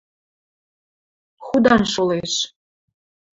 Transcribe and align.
Худан 1.45 1.83
шолеш. 1.93 2.33